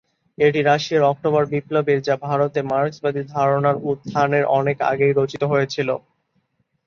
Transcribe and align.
এটি 0.37 0.59
রাশিয়ার 0.61 1.09
অক্টোবর 1.11 1.43
বিপ্লবের 1.51 1.99
বা 2.03 2.25
ভারতে 2.25 2.59
মার্কসবাদী 2.71 3.21
ধারণার 3.33 3.77
উত্থানের 3.89 4.43
অনেক 4.59 4.77
আগেই 4.91 5.13
রচিত 5.13 5.43
হয়েছিল। 5.51 5.89